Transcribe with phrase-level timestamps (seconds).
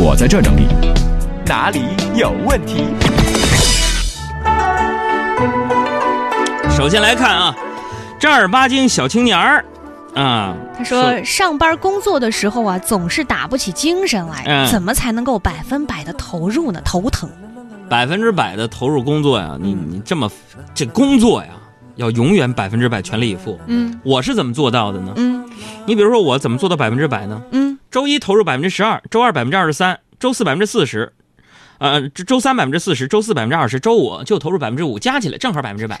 [0.00, 0.68] 我在这整理。
[1.44, 1.82] 哪里
[2.14, 2.84] 有问题？
[6.70, 7.56] 首先来看啊，
[8.18, 9.64] 正儿八经小青年儿
[10.14, 16.80] 啊，他说上班工作的时候啊，总是打不起精神来，嗯怎么才能够百分百的投入呢？
[16.84, 17.28] 头疼。
[17.88, 20.30] 百分之百的投入工作呀，你你这么
[20.74, 21.48] 这工作呀，
[21.96, 23.58] 要永远百分之百全力以赴。
[23.66, 25.12] 嗯我是怎么做到的呢？
[25.16, 25.44] 嗯
[25.86, 27.42] 你比如说我怎么做到百分之百呢？
[27.50, 31.12] 嗯，周一投入百分之十二，周二百分之二十三，周四百分之四十，
[31.78, 35.98] 呃，周周三百分之四十，周四百分之二十，周五就投入百分之五，加起来正好百分之百。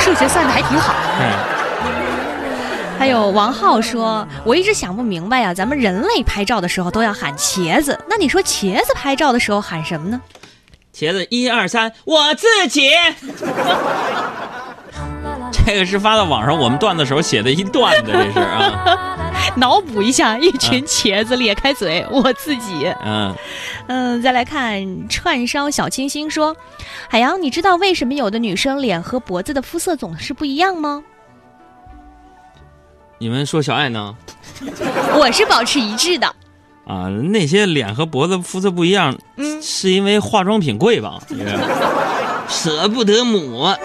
[0.00, 0.94] 数学算的还挺好。
[1.20, 1.32] 嗯，
[2.98, 10.20] 还有王浩说，我一直想不明白呀、咱们人类拍照的时候都要喊茄子，那你说茄子拍照的时候喊什么呢？
[10.92, 12.90] 茄子一二三，我自己。
[15.52, 19.09] 这个是发到网上我们段子时候写的一段子，这是啊，
[19.56, 22.92] 脑补一下，一群茄子咧开嘴，我自己。
[23.04, 23.34] 嗯，
[23.88, 26.56] 嗯，再来看串烧小清新说，
[27.08, 31.02] 海洋，你知道为什么有的女生脸和脖子的肤色总是不一样吗？
[33.18, 34.14] 你们说小爱呢？
[35.18, 36.26] 我是保持一致的。
[36.86, 41.18] 啊，那些脸和脖子肤色不一样，嗯是因为化妆品贵吧？
[42.48, 43.76] 舍不得抹。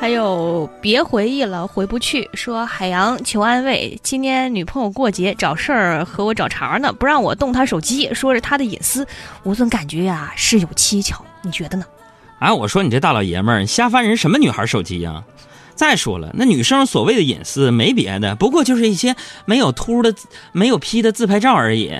[0.00, 2.26] 还有别回忆了，回不去。
[2.32, 9.06] 说海洋求安慰，今天女朋友过节找事儿和我找茬呢，不让我动她手机，说是她的隐私，
[9.42, 11.84] 我总感觉呀、事有蹊跷，你觉得呢？
[12.38, 15.22] 哎，我说你这大老爷们儿，瞎翻人什么女孩手机呀、
[15.74, 20.14] 再说了，那女生所谓的隐私没别的，不过就是一些没有秃的、
[20.52, 21.92] 没有 P 的自拍照而已。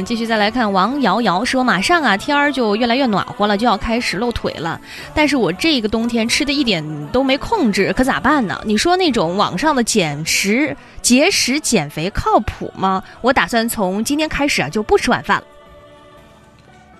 [0.00, 4.80] 嗯，继续再来看王瑶瑶说，马上啊天儿就越来越暖和了，就要开始露腿了。
[5.14, 8.58] 但是我这个冬天吃的一点都没控制，可咋办呢？
[8.64, 13.02] 你说那种网上的减食、节食减肥靠谱吗？
[13.20, 15.44] 我打算从今天开始啊就不吃晚饭了。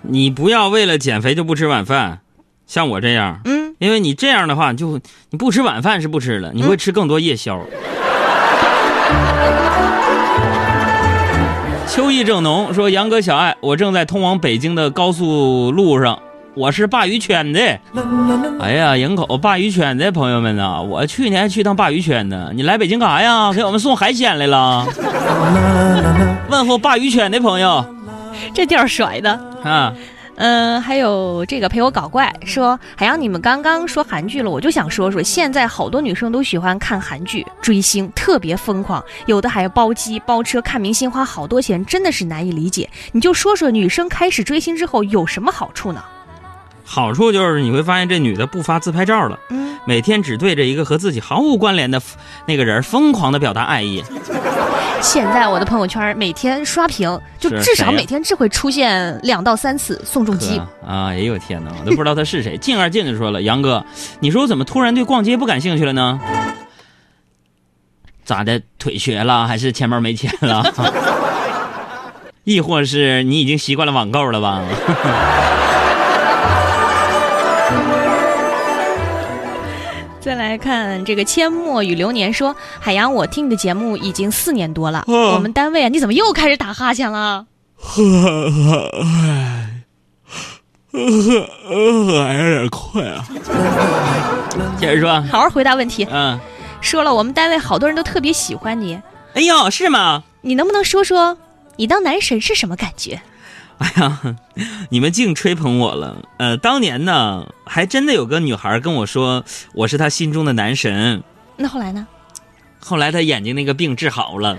[0.03, 2.19] 你不要为了减肥就不吃晚饭，
[2.67, 4.99] 像我这样，嗯，因为你这样的话，就
[5.31, 7.59] 你不吃晚饭是不吃了，你会吃更多夜宵。
[11.91, 16.17] 秋意正浓说：“杨哥小爱，我正在通往北京的高速路上，
[16.53, 17.59] 我是鲅鱼圈的。
[18.61, 22.51] 哎呀，营口鲅鱼圈的朋友们呐、我去年还去趟鲅鱼圈呢。
[22.53, 23.51] 你来北京干啥呀？
[23.51, 24.87] 给我们送海鲜来了。
[26.49, 27.85] 问候鲅鱼圈的朋友
[28.53, 29.37] 这调儿甩的。
[29.61, 29.93] 啊。”
[30.43, 42.89] 嗯，还有这个陪我搞怪说，海洋，你们刚刚说韩剧了，我就想说说，现在好多女生都喜欢看韩剧，追星特别疯狂，有的还包机包车看明星，花好多钱，真的是难以理解。
[43.11, 46.03] 你就说说女生开始追星之后有什么好处呢？
[46.83, 52.01] 好处就是你会发现这女的不发自拍照了，嗯，每天只对着一个和自己毫无关联的
[52.47, 54.03] 那个人疯狂的表达爱意。
[55.01, 60.57] 现在我的朋友圈每天刷屏，就至少每天只会出现两到三次宋仲基。
[60.85, 62.57] 啊，哎呦天哪，我都不知道他是谁。
[62.57, 63.83] 静儿静就说了，杨哥，
[64.19, 66.19] 你说我怎么突然对逛街不感兴趣了呢？
[68.23, 70.63] 咋的，腿瘸了，还是钱包没钱了？
[72.43, 74.61] 亦或是你已经习惯了网购了吧？
[80.21, 87.47] 再来看这个阡陌与流年说，海洋，我听你的节目已经四年多了，哦我们单位啊，你怎么又开始打哈欠了？
[90.91, 90.99] 还
[92.35, 93.25] 有点困啊。
[94.79, 96.07] 接着说，好好回答问题。
[96.11, 96.39] 嗯，
[96.81, 99.01] 说了，我们单位好多人都特别喜欢你，
[99.33, 100.23] 哎呦，是吗？
[100.41, 101.35] 你能不能说说
[101.77, 103.19] 你当男神是什么感觉？
[103.81, 104.35] 哎呀，
[104.89, 106.15] 你们净吹捧我了。
[106.37, 109.43] 呃，当年呢，还真的有个女孩跟我说
[109.73, 111.23] 我是她心中的男神。
[111.57, 112.05] 那后来呢？
[112.79, 114.55] 后来她眼睛那个病治好了。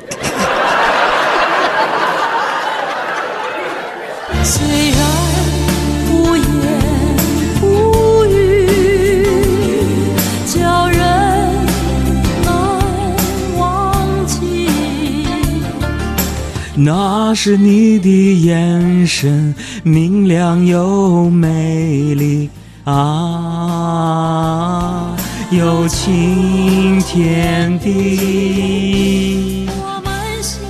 [16.84, 22.50] 那是你的眼神，明亮又美丽
[22.84, 22.92] 啊，
[25.50, 30.60] 有情天地我满心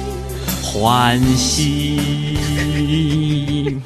[0.63, 2.37] 欢喜。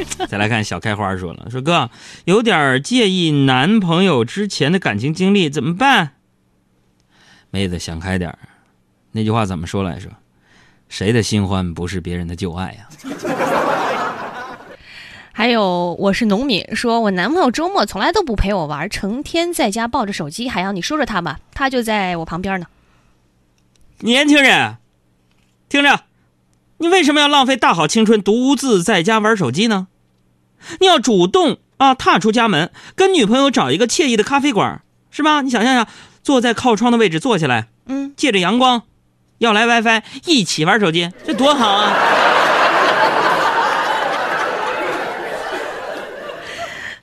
[0.26, 1.88] 再来看小开花说了，说哥
[2.24, 6.14] 有点介意男朋友之前的感情经历，怎么办？
[7.50, 8.36] 妹子想开点，
[9.12, 10.10] 那句话怎么说来着？
[10.88, 12.88] 谁的新欢不是别人的旧爱呀、
[15.32, 20.48] 还有我是农民，说我男朋友周末从来都不陪我玩，成天在家抱着手机。
[20.48, 22.66] 海洋，你说说他吧，他就在我旁边呢。
[24.00, 24.76] 年轻人，
[25.68, 26.04] 听着，
[26.78, 29.88] 你为什么要浪费大好青春，独自在家玩手机呢？
[30.80, 34.80] 你要主动啊，踏出家门，跟女朋友找一个惬意的咖啡馆，
[35.10, 35.42] 是吧？
[35.42, 35.86] 你想象一下，
[36.22, 38.84] 坐在靠窗的位置坐下来，嗯，借着阳光，
[39.38, 41.92] 要来 WiFi，一起玩手机，这多好啊！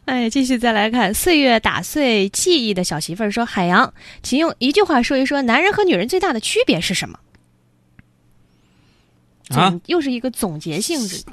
[0.06, 7.20] 哎，继续再来看，岁月打碎记忆的小媳妇儿说：“海洋，请用一句话说一说男人和女人最大的区别是什么？”
[9.56, 11.24] 啊，又是一个总结性质，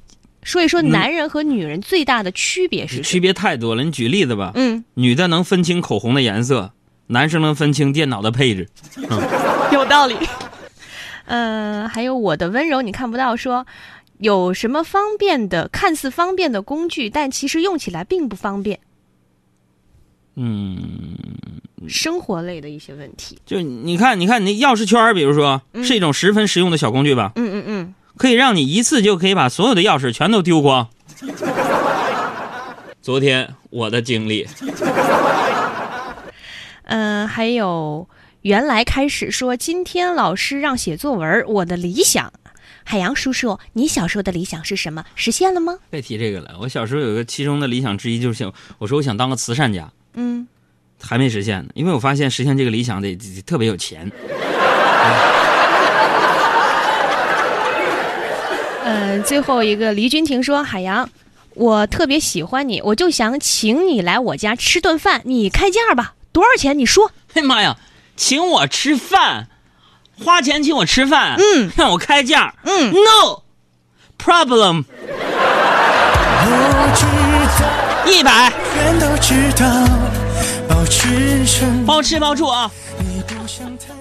[0.43, 3.05] 说一说男人和女人最大的区别是什么？
[3.05, 3.82] 区别太多了。
[3.82, 6.73] 你举例子吧，嗯，女的能分清口红的颜色，
[7.08, 8.69] 男生能分清电脑的配置。
[9.73, 10.17] 有道理。
[11.30, 13.66] 嗯、还有我的温柔你看不到说。
[14.18, 18.78] 有什么方便的、看似方便的工具，但其实用起来并不方便。
[20.34, 21.16] 嗯，
[21.88, 23.38] 生活类的一些问题。
[23.46, 30.86] 就你看，你看你钥匙圈，比如说嗯是一种十分实用的小工具吧，嗯嗯嗯，可以让你一次就可以把所有的钥匙全都丢光。
[33.00, 34.46] 昨天我的经历，
[36.84, 38.06] 嗯、还有
[38.42, 42.32] 原来开始说，今天老师让写作文，我的理想。
[42.84, 45.04] 海洋叔叔，你小时候的理想是什么？
[45.14, 45.76] 实现了吗？
[45.90, 46.56] 别提这个了。
[46.58, 50.48] 我小时候有个其中的理想之一，就是想我说我想当个慈善家，嗯，
[51.02, 53.14] 还没实现呢，因为我发现实现这个理想得
[53.44, 54.10] 特别有钱。
[58.82, 61.06] 呃，最后一个黎君婷说：“海洋，
[61.52, 66.78] 我特别喜欢你，我就想请你来我家吃顿饭，你开价吧，多少钱？
[66.78, 67.12] 你说。
[67.34, 67.76] 哎妈呀，
[68.20, 69.49] 请我吃饭，
[70.22, 73.40] 花钱请我吃饭，嗯，让我开价，嗯，no
[74.22, 74.84] problem，
[78.05, 79.64] 一百，全都知道。
[81.87, 82.70] 包吃包住啊。
[82.99, 84.00] 你不想太激